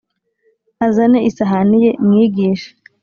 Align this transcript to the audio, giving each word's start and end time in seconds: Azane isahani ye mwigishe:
Azane 0.85 1.19
isahani 1.29 1.77
ye 1.83 1.91
mwigishe: 2.05 2.69